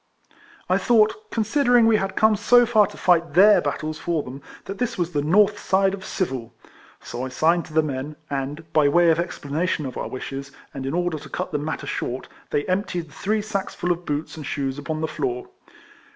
I 0.67 0.79
thought, 0.79 1.29
considering 1.29 1.85
we 1.85 1.97
had 1.97 2.15
come 2.15 2.35
so 2.35 2.65
far 2.65 2.87
to 2.87 2.97
fight 2.97 3.35
their 3.35 3.61
battles 3.61 3.99
for 3.99 4.23
them, 4.23 4.41
that 4.65 4.79
this 4.79 4.97
was 4.97 5.11
the 5.11 5.21
north 5.21 5.59
side 5.59 5.93
of 5.93 6.03
civil; 6.03 6.55
so 7.01 7.23
I 7.23 7.29
signed 7.29 7.65
to 7.65 7.73
the 7.73 7.83
men, 7.83 8.15
and, 8.27 8.73
by 8.73 8.87
way 8.89 9.11
of 9.11 9.19
explanation 9.19 9.85
of 9.85 9.97
our 9.97 10.07
wishes, 10.07 10.51
and 10.73 10.87
in 10.87 10.95
order 10.95 11.19
to 11.19 11.29
cut 11.29 11.51
the 11.51 11.59
matter 11.59 11.85
short, 11.85 12.27
they 12.49 12.65
emptied 12.65 13.09
the 13.09 13.13
three 13.13 13.43
sacksful 13.43 13.91
of 13.91 14.03
boots 14.05 14.35
and 14.35 14.43
shoes 14.43 14.79
upon 14.79 15.01
the 15.01 15.07
floor. 15.07 15.49